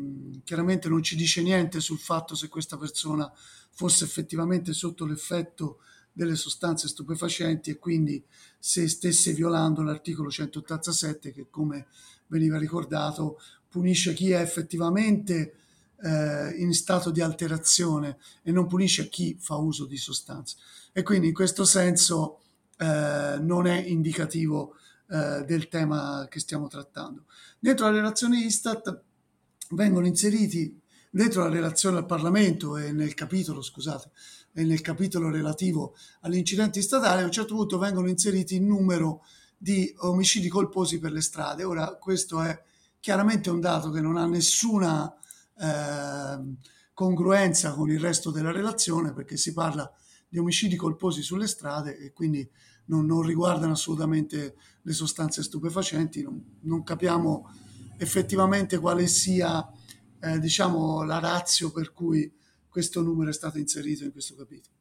chiaramente 0.45 0.87
non 0.87 1.03
ci 1.03 1.17
dice 1.17 1.41
niente 1.41 1.81
sul 1.81 1.99
fatto 1.99 2.35
se 2.35 2.47
questa 2.47 2.77
persona 2.77 3.29
fosse 3.69 4.05
effettivamente 4.05 4.71
sotto 4.71 5.05
l'effetto 5.05 5.79
delle 6.13 6.35
sostanze 6.35 6.87
stupefacenti 6.87 7.69
e 7.69 7.77
quindi 7.77 8.23
se 8.57 8.87
stesse 8.87 9.33
violando 9.33 9.81
l'articolo 9.81 10.29
187 10.29 11.31
che 11.31 11.47
come 11.49 11.87
veniva 12.27 12.57
ricordato 12.57 13.39
punisce 13.67 14.13
chi 14.13 14.31
è 14.31 14.39
effettivamente 14.39 15.55
eh, 16.01 16.55
in 16.57 16.73
stato 16.73 17.11
di 17.11 17.21
alterazione 17.21 18.17
e 18.43 18.51
non 18.51 18.67
punisce 18.67 19.09
chi 19.09 19.35
fa 19.37 19.55
uso 19.55 19.85
di 19.85 19.97
sostanze 19.97 20.55
e 20.93 21.03
quindi 21.03 21.27
in 21.27 21.33
questo 21.33 21.65
senso 21.65 22.39
eh, 22.77 23.37
non 23.39 23.67
è 23.67 23.81
indicativo 23.81 24.75
eh, 25.09 25.43
del 25.45 25.67
tema 25.67 26.25
che 26.29 26.39
stiamo 26.39 26.67
trattando. 26.67 27.25
Dentro 27.59 27.85
la 27.85 27.91
relazione 27.91 28.39
Istat 28.39 29.09
vengono 29.71 30.05
inseriti 30.05 30.79
dentro 31.09 31.43
la 31.43 31.49
relazione 31.49 31.97
al 31.97 32.05
Parlamento 32.05 32.77
e 32.77 32.91
nel 32.91 33.13
capitolo, 33.13 33.61
scusate, 33.61 34.11
e 34.53 34.63
nel 34.63 34.81
capitolo 34.81 35.29
relativo 35.29 35.95
agli 36.21 36.37
incidenti 36.37 36.81
statali, 36.81 37.21
a 37.21 37.25
un 37.25 37.31
certo 37.31 37.55
punto 37.55 37.77
vengono 37.77 38.09
inseriti 38.09 38.55
il 38.55 38.63
numero 38.63 39.23
di 39.57 39.93
omicidi 39.99 40.47
colposi 40.47 40.99
per 40.99 41.11
le 41.11 41.21
strade. 41.21 41.63
Ora, 41.63 41.95
questo 41.97 42.41
è 42.41 42.59
chiaramente 42.99 43.49
un 43.49 43.59
dato 43.59 43.89
che 43.89 44.01
non 44.01 44.17
ha 44.17 44.25
nessuna 44.25 45.13
eh, 45.59 46.55
congruenza 46.93 47.73
con 47.73 47.89
il 47.89 47.99
resto 47.99 48.31
della 48.31 48.51
relazione 48.51 49.13
perché 49.13 49.37
si 49.37 49.53
parla 49.53 49.91
di 50.27 50.37
omicidi 50.39 50.75
colposi 50.75 51.21
sulle 51.21 51.47
strade 51.47 51.97
e 51.97 52.13
quindi 52.13 52.49
non, 52.85 53.05
non 53.05 53.21
riguardano 53.21 53.73
assolutamente 53.73 54.55
le 54.81 54.93
sostanze 54.93 55.43
stupefacenti, 55.43 56.23
non, 56.23 56.41
non 56.61 56.83
capiamo 56.83 57.49
effettivamente 58.01 58.79
quale 58.79 59.05
sia 59.05 59.63
eh, 60.21 60.39
diciamo, 60.39 61.03
la 61.03 61.19
razio 61.19 61.71
per 61.71 61.93
cui 61.93 62.33
questo 62.67 63.03
numero 63.03 63.29
è 63.29 63.33
stato 63.33 63.59
inserito 63.59 64.03
in 64.03 64.11
questo 64.11 64.35
capitolo. 64.35 64.75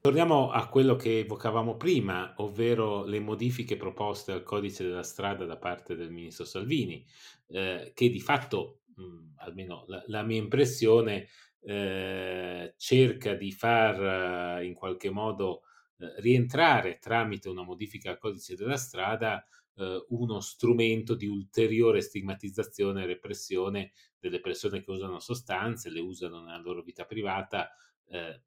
Torniamo 0.00 0.50
a 0.50 0.66
quello 0.68 0.96
che 0.96 1.18
evocavamo 1.18 1.76
prima, 1.76 2.32
ovvero 2.36 3.04
le 3.04 3.20
modifiche 3.20 3.76
proposte 3.76 4.32
al 4.32 4.42
codice 4.42 4.84
della 4.84 5.02
strada 5.02 5.44
da 5.44 5.58
parte 5.58 5.96
del 5.96 6.10
ministro 6.10 6.46
Salvini, 6.46 7.04
eh, 7.48 7.92
che 7.94 8.08
di 8.08 8.20
fatto, 8.20 8.80
mh, 8.94 9.34
almeno 9.38 9.84
la, 9.88 10.02
la, 10.06 10.22
mia 10.22 10.38
impressione, 10.38 11.28
eh, 11.60 12.72
cerca 12.78 13.34
di 13.34 13.52
far 13.52 14.60
eh, 14.60 14.64
in 14.64 14.72
qualche 14.72 15.10
modo 15.10 15.62
eh, 15.98 16.20
rientrare 16.20 16.98
tramite 17.00 17.50
una 17.50 17.64
modifica 17.64 18.10
al 18.10 18.18
codice 18.18 18.54
della 18.54 18.78
strada 18.78 19.44
eh, 19.76 20.04
uno 20.08 20.40
strumento 20.40 21.14
di 21.14 21.26
ulteriore 21.26 22.00
stigmatizzazione 22.00 23.02
e 23.02 23.06
repressione 23.06 23.92
delle 24.18 24.40
persone 24.40 24.82
che 24.82 24.90
usano 24.90 25.18
sostanze, 25.20 25.90
le 25.90 26.00
usano 26.00 26.42
nella 26.42 26.58
loro 26.58 26.82
vita 26.82 27.04
privata, 27.04 27.70
eh, 28.08 28.42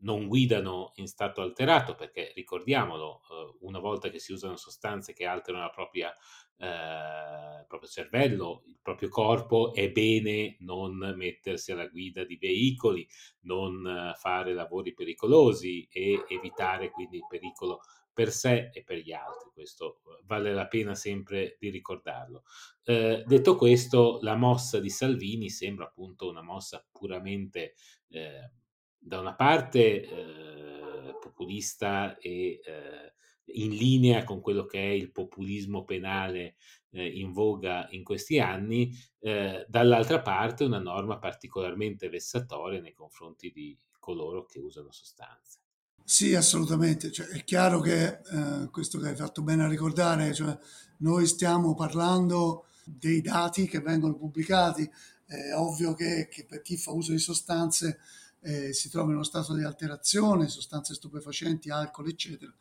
non 0.00 0.28
guidano 0.28 0.92
in 0.96 1.08
stato 1.08 1.40
alterato, 1.40 1.94
perché 1.94 2.32
ricordiamolo, 2.34 3.20
eh, 3.30 3.56
una 3.60 3.78
volta 3.78 4.10
che 4.10 4.18
si 4.18 4.32
usano 4.32 4.56
sostanze 4.56 5.12
che 5.12 5.26
alterano 5.26 5.64
la 5.64 5.70
propria, 5.70 6.12
eh, 6.56 7.60
il 7.60 7.64
proprio 7.66 7.88
cervello, 7.88 8.62
il 8.66 8.78
proprio 8.80 9.08
corpo, 9.08 9.74
è 9.74 9.90
bene 9.90 10.56
non 10.60 11.14
mettersi 11.16 11.72
alla 11.72 11.88
guida 11.88 12.24
di 12.24 12.36
veicoli, 12.36 13.06
non 13.42 13.84
eh, 13.86 14.14
fare 14.16 14.54
lavori 14.54 14.94
pericolosi 14.94 15.88
e 15.90 16.24
evitare 16.28 16.90
quindi 16.90 17.16
il 17.16 17.26
pericolo 17.28 17.80
per 18.18 18.32
sé 18.32 18.70
e 18.72 18.82
per 18.82 18.96
gli 18.98 19.12
altri, 19.12 19.48
questo 19.54 20.00
eh, 20.06 20.24
vale 20.24 20.52
la 20.52 20.66
pena 20.66 20.96
sempre 20.96 21.56
di 21.60 21.70
ricordarlo. 21.70 22.42
Eh, 22.82 23.22
detto 23.24 23.54
questo, 23.54 24.18
la 24.22 24.34
mossa 24.34 24.80
di 24.80 24.90
Salvini 24.90 25.48
sembra 25.50 25.84
appunto 25.84 26.28
una 26.28 26.42
mossa 26.42 26.84
puramente 26.90 27.74
eh, 28.08 28.50
da 28.98 29.20
una 29.20 29.36
parte 29.36 30.02
eh, 30.02 31.16
populista 31.20 32.18
e 32.18 32.58
eh, 32.60 33.14
in 33.52 33.70
linea 33.70 34.24
con 34.24 34.40
quello 34.40 34.66
che 34.66 34.80
è 34.80 34.90
il 34.90 35.12
populismo 35.12 35.84
penale 35.84 36.56
eh, 36.90 37.06
in 37.06 37.30
voga 37.30 37.86
in 37.90 38.02
questi 38.02 38.40
anni, 38.40 38.92
dall'altra 39.20 40.20
parte 40.22 40.64
una 40.64 40.80
norma 40.80 41.18
particolarmente 41.18 42.08
vessatoria 42.08 42.80
nei 42.80 42.94
confronti 42.94 43.52
di 43.52 43.78
coloro 44.00 44.44
che 44.44 44.58
usano 44.58 44.90
sostanze. 44.90 45.67
Sì, 46.10 46.34
assolutamente. 46.34 47.12
Cioè, 47.12 47.26
è 47.26 47.44
chiaro 47.44 47.80
che 47.80 48.20
eh, 48.32 48.68
questo 48.70 48.98
che 48.98 49.08
hai 49.08 49.14
fatto 49.14 49.42
bene 49.42 49.64
a 49.64 49.68
ricordare, 49.68 50.32
cioè, 50.32 50.58
noi 51.00 51.26
stiamo 51.26 51.74
parlando 51.74 52.64
dei 52.86 53.20
dati 53.20 53.68
che 53.68 53.80
vengono 53.80 54.16
pubblicati. 54.16 54.90
È 55.26 55.52
ovvio 55.54 55.92
che, 55.92 56.28
che 56.30 56.46
per 56.46 56.62
chi 56.62 56.78
fa 56.78 56.92
uso 56.92 57.12
di 57.12 57.18
sostanze 57.18 57.98
eh, 58.40 58.72
si 58.72 58.88
trova 58.88 59.08
in 59.08 59.16
uno 59.16 59.22
stato 59.22 59.54
di 59.54 59.62
alterazione, 59.64 60.48
sostanze 60.48 60.94
stupefacenti, 60.94 61.68
alcol, 61.68 62.08
eccetera. 62.08 62.54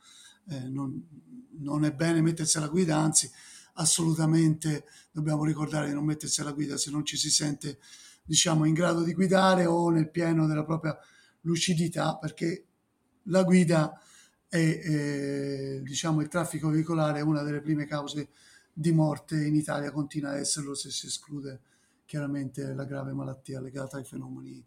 Eh, 0.50 0.68
non, 0.68 1.02
non, 1.60 1.86
è 1.86 1.94
bene 1.94 2.20
mettersi 2.20 2.58
alla 2.58 2.68
guida, 2.68 2.98
anzi, 2.98 3.32
assolutamente 3.76 4.84
dobbiamo 5.10 5.46
ricordare 5.46 5.88
di 5.88 5.94
non 5.94 6.04
mettersi 6.04 6.42
alla 6.42 6.52
guida 6.52 6.76
se 6.76 6.92
non 6.92 7.06
ci 7.06 7.16
si 7.16 7.30
sente, 7.30 7.80
diciamo, 8.26 8.66
in 8.66 8.74
grado 8.74 9.04
di 9.04 9.14
guidare 9.14 9.66
o 9.66 9.90
nel 9.90 10.12
pieno 10.12 10.48
della 10.48 10.66
propria 10.66 10.98
lucidità, 11.44 12.18
perché 12.18 12.67
la 13.28 13.44
guida 13.44 14.00
e 14.50 14.60
eh, 14.84 15.82
diciamo 15.84 16.22
il 16.22 16.28
traffico 16.28 16.70
veicolare 16.70 17.20
è 17.20 17.24
una 17.24 17.44
delle 17.44 17.62
prime 17.62 17.86
cause 17.86 18.30
di 18.72 18.92
morte 18.92 19.44
in 19.44 19.56
Italia, 19.56 19.92
continua 19.92 20.32
a 20.32 20.38
esserlo 20.38 20.76
se 20.76 20.92
si 20.92 21.08
esclude 21.08 21.62
chiaramente 22.06 22.74
la 22.74 22.86
grave 22.86 23.12
malattia 23.14 23.60
legata 23.60 23.98
ai 23.98 24.06
fenomeni 24.06 24.64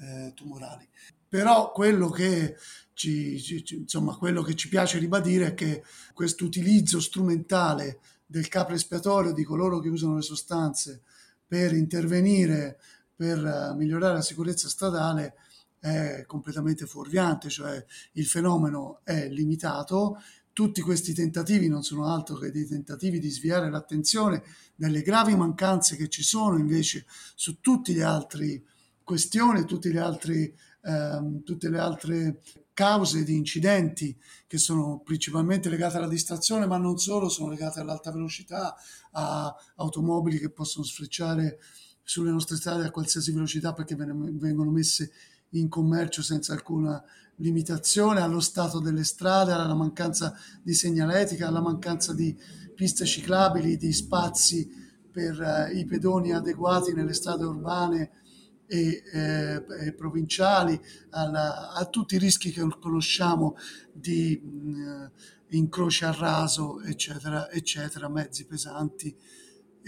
eh, 0.00 0.32
tumorali. 0.34 0.88
Però 1.28 1.72
quello 1.72 2.08
che 2.08 2.56
ci, 2.92 3.40
ci, 3.40 3.64
insomma, 3.76 4.16
quello 4.16 4.42
che 4.42 4.54
ci 4.54 4.68
piace 4.68 4.98
ribadire 4.98 5.48
è 5.48 5.54
che 5.54 5.82
questo 6.14 6.44
utilizzo 6.44 7.00
strumentale 7.00 8.00
del 8.24 8.48
capro 8.48 8.74
espiatorio 8.74 9.32
di 9.32 9.44
coloro 9.44 9.80
che 9.80 9.88
usano 9.88 10.16
le 10.16 10.22
sostanze 10.22 11.02
per 11.46 11.72
intervenire 11.72 12.78
per 13.14 13.42
uh, 13.42 13.74
migliorare 13.74 14.14
la 14.14 14.22
sicurezza 14.22 14.68
stradale 14.68 15.34
è 15.80 16.24
completamente 16.26 16.86
fuorviante, 16.86 17.48
cioè 17.48 17.84
il 18.12 18.26
fenomeno 18.26 19.00
è 19.04 19.28
limitato, 19.28 20.18
tutti 20.52 20.80
questi 20.80 21.14
tentativi 21.14 21.68
non 21.68 21.84
sono 21.84 22.06
altro 22.06 22.36
che 22.36 22.50
dei 22.50 22.66
tentativi 22.66 23.20
di 23.20 23.30
sviare 23.30 23.70
l'attenzione 23.70 24.42
dalle 24.74 25.02
gravi 25.02 25.36
mancanze 25.36 25.94
che 25.94 26.08
ci 26.08 26.24
sono 26.24 26.58
invece 26.58 27.06
su 27.36 27.60
tutti 27.60 27.94
gli 27.94 28.00
altri 28.00 28.64
questione, 29.04 29.64
tutti 29.64 29.90
gli 29.90 29.96
altri, 29.96 30.52
ehm, 30.82 31.44
tutte 31.44 31.70
le 31.70 31.78
altre 31.78 32.40
cause 32.74 33.24
di 33.24 33.36
incidenti 33.36 34.16
che 34.46 34.58
sono 34.58 35.00
principalmente 35.04 35.68
legate 35.68 35.96
alla 35.96 36.08
distrazione, 36.08 36.66
ma 36.66 36.76
non 36.76 36.98
solo, 36.98 37.28
sono 37.28 37.50
legate 37.50 37.80
all'alta 37.80 38.12
velocità, 38.12 38.76
a 39.12 39.54
automobili 39.76 40.38
che 40.38 40.50
possono 40.50 40.84
sfrecciare 40.84 41.58
sulle 42.02 42.30
nostre 42.30 42.56
strade 42.56 42.86
a 42.86 42.90
qualsiasi 42.90 43.32
velocità 43.32 43.72
perché 43.72 43.94
vengono 43.94 44.70
messe 44.70 45.10
in 45.50 45.68
commercio 45.68 46.22
senza 46.22 46.52
alcuna 46.52 47.02
limitazione, 47.36 48.20
allo 48.20 48.40
stato 48.40 48.80
delle 48.80 49.04
strade, 49.04 49.52
alla 49.52 49.74
mancanza 49.74 50.34
di 50.62 50.74
segnaletica, 50.74 51.48
alla 51.48 51.60
mancanza 51.60 52.12
di 52.12 52.36
piste 52.74 53.04
ciclabili, 53.04 53.76
di 53.76 53.92
spazi 53.92 54.68
per 55.10 55.40
uh, 55.40 55.76
i 55.76 55.84
pedoni 55.84 56.32
adeguati 56.32 56.92
nelle 56.92 57.14
strade 57.14 57.44
urbane 57.44 58.10
e, 58.70 59.02
eh, 59.12 59.64
e 59.86 59.92
provinciali, 59.94 60.78
alla, 61.10 61.72
a 61.72 61.86
tutti 61.86 62.16
i 62.16 62.18
rischi 62.18 62.50
che 62.50 62.60
conosciamo 62.80 63.56
di 63.92 64.38
mh, 64.38 65.10
incroci 65.56 66.04
a 66.04 66.12
raso, 66.12 66.82
eccetera, 66.82 67.50
eccetera, 67.50 68.08
mezzi 68.08 68.44
pesanti 68.44 69.16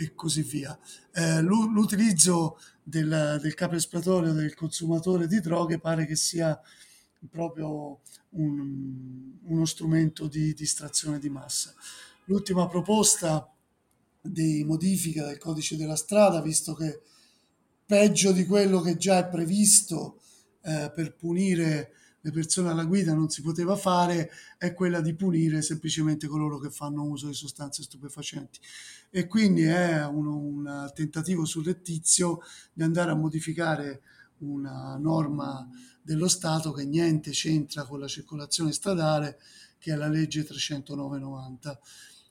e 0.01 0.15
così 0.15 0.43
via. 0.43 0.79
Eh, 1.13 1.43
l'utilizzo 1.43 2.59
del, 2.83 3.39
del 3.43 3.55
capo 3.55 3.75
espiatorio 3.75 4.33
del 4.33 4.55
consumatore 4.55 5.27
di 5.27 5.41
droghe 5.41 5.79
pare 5.79 6.07
che 6.07 6.17
sia 6.17 6.59
proprio 7.29 8.01
un, 8.31 9.33
uno 9.43 9.65
strumento 9.67 10.27
di 10.27 10.55
distrazione 10.55 11.19
di 11.19 11.29
massa. 11.29 11.75
L'ultima 12.25 12.67
proposta 12.67 13.47
di 14.23 14.65
modifica 14.65 15.27
del 15.27 15.37
codice 15.37 15.77
della 15.77 15.97
strada, 15.97 16.41
visto 16.41 16.73
che 16.75 17.03
peggio 17.85 18.33
di 18.33 18.47
quello 18.47 18.81
che 18.81 18.97
già 18.97 19.19
è 19.19 19.29
previsto 19.29 20.21
eh, 20.63 20.91
per 20.95 21.15
punire 21.15 21.93
le 22.23 22.31
persone 22.31 22.69
alla 22.69 22.85
guida 22.85 23.15
non 23.15 23.31
si 23.31 23.41
poteva 23.41 23.77
fare, 23.77 24.31
è 24.59 24.75
quella 24.75 25.01
di 25.01 25.15
punire 25.15 25.63
semplicemente 25.63 26.27
coloro 26.27 26.59
che 26.59 26.71
fanno 26.71 27.05
uso 27.05 27.29
di 27.29 27.35
sostanze 27.35 27.83
stupefacenti. 27.83 28.61
E 29.09 29.27
quindi 29.27 29.63
è 29.63 30.05
un, 30.07 30.27
un 30.27 30.91
tentativo 30.95 31.45
surrettizio 31.45 32.41
di 32.73 32.83
andare 32.83 33.11
a 33.11 33.17
modificare 33.17 34.03
una 34.39 34.97
norma 34.97 35.69
dello 36.03 36.29
Stato 36.29 36.73
che 36.73 36.85
niente 36.85 37.31
c'entra 37.31 37.85
con 37.85 37.99
la 37.99 38.07
circolazione 38.07 38.73
stradale, 38.73 39.39
che 39.79 39.93
è 39.93 39.97
la 39.97 40.09
legge 40.09 40.47
309-90, 40.47 41.79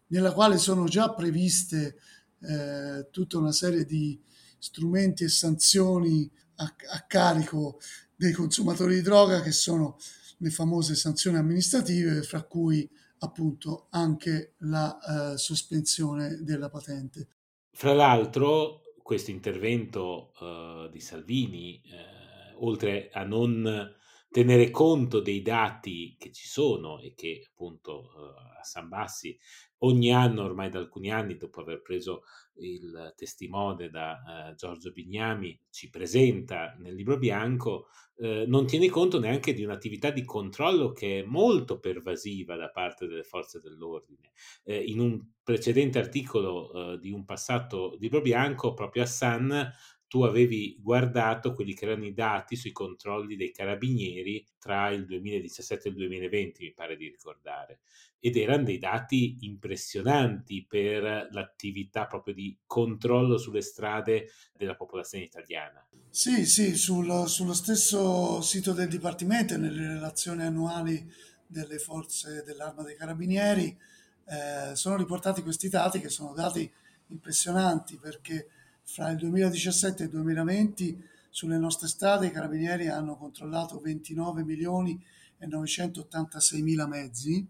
nella 0.07 0.33
quale 0.33 0.57
sono 0.57 0.85
già 0.85 1.13
previste 1.13 1.97
eh, 2.41 3.07
tutta 3.11 3.37
una 3.37 3.51
serie 3.51 3.85
di 3.85 4.19
strumenti 4.57 5.23
e 5.23 5.29
sanzioni 5.29 6.29
a, 6.55 6.75
a 6.91 7.01
carico 7.07 7.79
dei 8.19 8.33
consumatori 8.33 8.95
di 8.95 9.01
droga, 9.01 9.39
che 9.39 9.53
sono 9.53 9.97
le 10.39 10.49
famose 10.49 10.93
sanzioni 10.93 11.37
amministrative, 11.37 12.21
fra 12.21 12.43
cui 12.43 12.85
appunto 13.19 13.87
anche 13.91 14.55
la 14.59 15.31
eh, 15.33 15.37
sospensione 15.37 16.39
della 16.41 16.69
patente. 16.69 17.27
Fra 17.71 17.93
l'altro, 17.93 18.81
questo 19.01 19.31
intervento 19.31 20.33
eh, 20.37 20.89
di 20.91 20.99
Salvini, 20.99 21.81
eh, 21.85 22.55
oltre 22.57 23.09
a 23.13 23.23
non 23.23 23.95
tenere 24.29 24.69
conto 24.69 25.21
dei 25.21 25.41
dati 25.41 26.17
che 26.19 26.33
ci 26.33 26.45
sono 26.45 26.99
e 26.99 27.13
che 27.15 27.45
appunto 27.47 28.03
eh, 28.03 28.59
a 28.59 28.63
San 28.63 28.89
Bassi 28.89 29.37
ogni 29.79 30.11
anno, 30.11 30.43
ormai 30.43 30.69
da 30.69 30.79
alcuni 30.79 31.11
anni, 31.11 31.37
dopo 31.37 31.61
aver 31.61 31.81
preso 31.81 32.23
il 32.55 33.13
testimone 33.15 33.89
da 33.89 34.49
uh, 34.51 34.55
Giorgio 34.55 34.91
Bignami, 34.91 35.57
ci 35.69 35.89
presenta 35.89 36.75
nel 36.79 36.95
libro 36.95 37.17
bianco, 37.17 37.87
uh, 38.15 38.43
non 38.47 38.65
tiene 38.65 38.89
conto 38.89 39.19
neanche 39.19 39.53
di 39.53 39.63
un'attività 39.63 40.11
di 40.11 40.25
controllo 40.25 40.91
che 40.91 41.19
è 41.19 41.23
molto 41.23 41.79
pervasiva 41.79 42.55
da 42.55 42.69
parte 42.69 43.07
delle 43.07 43.23
forze 43.23 43.61
dell'ordine. 43.61 44.31
Uh, 44.63 44.73
in 44.73 44.99
un 44.99 45.23
precedente 45.43 45.97
articolo 45.97 46.97
di 46.97 47.09
un 47.11 47.25
passato 47.25 47.95
libro 47.99 48.21
bianco, 48.21 48.75
proprio 48.75 49.01
Hassan 49.01 49.71
tu 50.09 50.23
avevi 50.23 50.75
guardato 50.81 51.53
quelli 51.53 51.75
che 51.75 51.85
erano 51.85 52.03
i 52.03 52.15
dati 52.15 52.55
sui 52.55 52.71
controlli 52.71 53.35
dei 53.35 53.51
carabinieri 53.51 54.43
tra 54.57 54.89
il 54.89 55.05
2017 55.05 55.87
e 55.87 55.91
il 55.91 55.97
2020, 55.97 56.63
mi 56.63 56.73
pare 56.73 56.97
di 56.97 57.07
ricordare, 57.07 57.81
ed 58.19 58.35
erano 58.35 58.63
dei 58.63 58.79
dati 58.79 59.37
impressionanti 59.41 60.65
per 60.67 61.29
l'attività 61.31 62.07
proprio 62.07 62.33
di 62.33 62.57
controllo 62.65 63.37
sulle 63.37 63.61
strade 63.61 64.31
della 64.57 64.75
popolazione 64.75 65.25
italiana. 65.25 65.87
Sì, 66.09 66.43
sì, 66.47 66.75
sul, 66.75 67.27
sullo 67.27 67.53
stesso 67.53 68.41
sito 68.41 68.73
del 68.73 68.87
Dipartimento, 68.87 69.57
nelle 69.57 69.93
relazioni 69.93 70.41
annuali 70.41 71.07
delle 71.45 71.77
forze 71.77 72.41
dell'arma 72.43 72.81
dei 72.81 72.95
carabinieri, 72.95 73.77
eh, 74.25 74.75
sono 74.75 74.97
riportati 74.97 75.43
questi 75.43 75.69
dati 75.69 75.99
che 75.99 76.09
sono 76.09 76.33
dati 76.33 76.69
impressionanti 77.09 77.97
perché 77.97 78.47
fra 78.91 79.11
il 79.11 79.17
2017 79.17 80.01
e 80.01 80.05
il 80.07 80.11
2020 80.11 81.03
sulle 81.29 81.59
nostre 81.59 81.87
strade 81.87 82.27
i 82.27 82.31
carabinieri 82.31 82.87
hanno 82.87 83.15
controllato 83.17 83.79
29 83.79 84.43
milioni 84.43 84.99
e 85.37 85.45
986 85.45 86.61
mila 86.63 86.87
mezzi, 86.87 87.47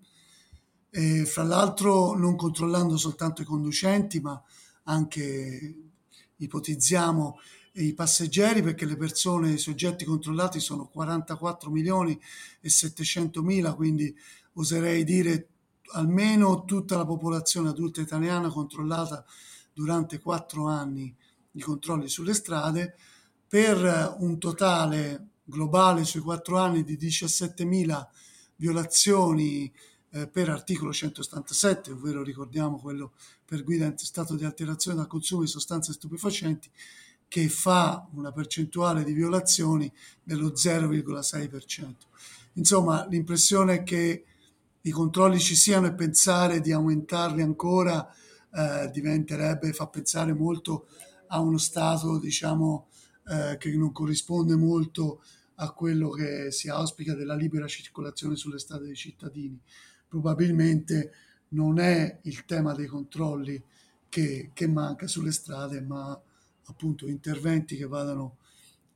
e 0.92 1.26
fra 1.26 1.44
l'altro 1.44 2.14
non 2.18 2.36
controllando 2.36 2.98
soltanto 2.98 3.42
i 3.42 3.46
conducenti, 3.46 4.20
ma 4.20 4.42
anche 4.84 5.76
ipotizziamo 6.36 7.40
i 7.74 7.94
passeggeri 7.94 8.62
perché 8.62 8.86
le 8.86 8.98
persone, 8.98 9.52
i 9.54 9.58
soggetti 9.58 10.04
controllati 10.04 10.60
sono 10.60 10.88
44 10.88 11.70
milioni 11.72 12.20
e 12.60 12.70
700 12.70 13.42
mila, 13.42 13.76
quindi 13.76 14.14
oserei 14.54 15.06
dire 15.06 15.48
almeno 15.94 16.66
tutta 16.66 16.98
la 16.98 17.06
popolazione 17.06 17.70
adulta 17.70 18.02
italiana 18.02 18.50
controllata 18.50 19.24
durante 19.74 20.20
quattro 20.20 20.68
anni 20.68 21.16
di 21.60 21.66
controlli 21.66 22.08
sulle 22.08 22.34
strade 22.34 22.96
per 23.46 24.16
un 24.20 24.40
totale 24.40 25.28
globale 25.44 26.06
sui 26.06 26.22
quattro 26.22 26.58
anni 26.58 26.84
di 26.86 26.96
17.000 26.96 28.08
violazioni 28.56 29.72
eh, 30.12 30.28
per 30.28 30.50
articolo 30.50 30.94
177, 30.94 31.92
ovvero 31.92 32.24
ricordiamo 32.24 32.80
quello 32.80 33.12
per 33.44 33.64
guida 33.64 33.86
in 33.86 33.98
stato 33.98 34.36
di 34.36 34.46
alterazione 34.46 34.98
dal 34.98 35.08
consumo 35.08 35.42
di 35.42 35.48
sostanze 35.48 35.92
stupefacenti, 35.92 36.70
che 37.28 37.50
fa 37.50 38.08
una 38.14 38.32
percentuale 38.32 39.04
di 39.04 39.12
violazioni 39.12 39.92
dello 40.24 40.54
0,6%. 40.54 41.94
Insomma, 42.54 43.06
l'impressione 43.08 43.84
che 43.84 44.24
i 44.82 44.90
controlli 44.92 45.40
ci 45.40 45.56
siano 45.56 45.88
e 45.88 45.94
pensare 45.94 46.62
di 46.62 46.72
aumentarli 46.72 47.42
ancora 47.42 48.10
eh, 48.52 48.90
diventerebbe, 48.92 49.74
fa 49.74 49.88
pensare 49.88 50.34
molto 50.34 50.88
a 51.30 51.40
uno 51.40 51.58
Stato, 51.58 52.20
diciamo, 52.20 52.88
eh, 53.28 53.58
che 53.58 53.76
non 53.76 53.92
corrisponde 53.92 54.56
molto 54.56 55.22
a 55.56 55.72
quello 55.72 56.10
che 56.10 56.52
si 56.52 56.70
auspica 56.70 57.14
della 57.14 57.36
libera 57.36 57.68
circolazione 57.68 58.36
sulle 58.36 58.60
strade 58.60 58.86
dei 58.86 58.96
cittadini. 58.96 59.60
Probabilmente 60.08 61.12
non 61.50 61.80
è 61.80 62.20
il 62.24 62.46
tema 62.46 62.74
dei 62.74 62.88
controlli 62.88 63.62
che, 64.08 64.52
che 64.54 64.68
manca 64.68 65.08
sulle 65.08 65.32
strade, 65.32 65.82
ma 65.82 66.20
appunto 66.66 67.08
interventi 67.08 67.76
che 67.76 67.86
vadano 67.86 68.38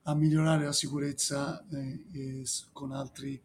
a 0.04 0.16
migliorare 0.16 0.66
la 0.66 0.74
sicurezza 0.74 1.66
eh, 1.70 2.44
con, 2.72 2.92
altri, 2.92 3.40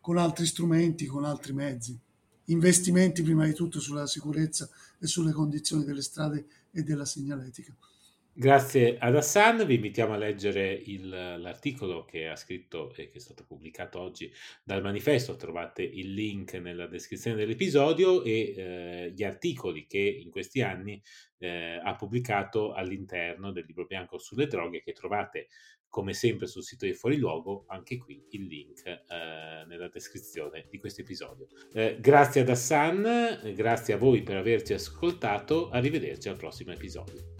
con 0.00 0.16
altri 0.16 0.46
strumenti, 0.46 1.06
con 1.06 1.24
altri 1.24 1.52
mezzi. 1.52 1.98
Investimenti 2.46 3.22
prima 3.22 3.44
di 3.44 3.52
tutto 3.52 3.78
sulla 3.78 4.06
sicurezza 4.06 4.68
e 4.98 5.06
sulle 5.06 5.32
condizioni 5.32 5.84
delle 5.84 6.02
strade 6.02 6.46
e 6.72 6.82
della 6.82 7.04
segnaletica. 7.04 7.74
Grazie 8.40 8.96
ad 8.96 9.16
Hassan, 9.16 9.66
vi 9.66 9.74
invitiamo 9.74 10.14
a 10.14 10.16
leggere 10.16 10.72
il, 10.72 11.10
l'articolo 11.10 12.06
che 12.06 12.26
ha 12.26 12.36
scritto 12.36 12.90
e 12.94 13.10
che 13.10 13.18
è 13.18 13.20
stato 13.20 13.44
pubblicato 13.44 14.00
oggi 14.00 14.32
dal 14.64 14.80
manifesto, 14.80 15.36
trovate 15.36 15.82
il 15.82 16.14
link 16.14 16.54
nella 16.54 16.86
descrizione 16.86 17.36
dell'episodio 17.36 18.24
e 18.24 18.54
eh, 18.56 19.12
gli 19.14 19.24
articoli 19.24 19.86
che 19.86 19.98
in 19.98 20.30
questi 20.30 20.62
anni 20.62 21.02
eh, 21.36 21.78
ha 21.84 21.94
pubblicato 21.96 22.72
all'interno 22.72 23.52
del 23.52 23.66
libro 23.66 23.84
bianco 23.84 24.16
sulle 24.16 24.46
droghe 24.46 24.80
che 24.80 24.92
trovate 24.92 25.48
come 25.86 26.14
sempre 26.14 26.46
sul 26.46 26.62
sito 26.62 26.86
di 26.86 26.94
Fuori 26.94 27.18
Luogo, 27.18 27.64
anche 27.66 27.98
qui 27.98 28.24
il 28.30 28.46
link 28.46 28.86
eh, 28.86 29.66
nella 29.66 29.88
descrizione 29.88 30.66
di 30.70 30.78
questo 30.78 31.02
episodio. 31.02 31.46
Eh, 31.74 31.98
grazie 32.00 32.40
ad 32.40 32.48
Hassan, 32.48 33.52
grazie 33.54 33.92
a 33.92 33.98
voi 33.98 34.22
per 34.22 34.36
averci 34.36 34.72
ascoltato, 34.72 35.68
arrivederci 35.68 36.30
al 36.30 36.36
prossimo 36.36 36.72
episodio. 36.72 37.39